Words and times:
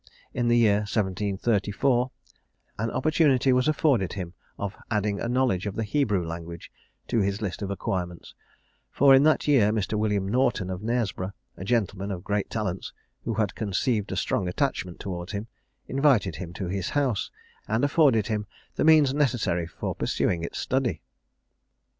In 0.33 0.47
the 0.47 0.57
year 0.57 0.77
1734 0.77 2.09
an 2.79 2.89
opportunity 2.89 3.53
was 3.53 3.67
afforded 3.67 4.13
him 4.13 4.33
of 4.57 4.75
adding 4.89 5.19
a 5.19 5.29
knowledge 5.29 5.67
of 5.67 5.75
the 5.75 5.83
Hebrew 5.83 6.25
language 6.25 6.71
to 7.07 7.19
his 7.19 7.39
list 7.39 7.61
of 7.61 7.69
acquirements; 7.69 8.33
for 8.89 9.13
in 9.13 9.21
that 9.25 9.47
year 9.47 9.71
Mr. 9.71 9.93
William 9.99 10.27
Norton, 10.27 10.71
of 10.71 10.81
Knaresborough, 10.81 11.33
a 11.55 11.63
gentleman 11.63 12.09
of 12.09 12.23
great 12.23 12.49
talents, 12.49 12.91
who 13.25 13.35
had 13.35 13.53
conceived 13.53 14.11
a 14.11 14.15
strong 14.15 14.47
attachment 14.47 14.99
towards 14.99 15.33
him, 15.33 15.45
invited 15.87 16.37
him 16.37 16.51
to 16.53 16.65
his 16.65 16.89
house, 16.89 17.29
and 17.67 17.83
afforded 17.85 18.25
him 18.25 18.47
the 18.77 18.83
means 18.83 19.13
necessary 19.13 19.67
for 19.67 19.93
pursuing 19.93 20.41
its 20.43 20.57
study. 20.57 21.03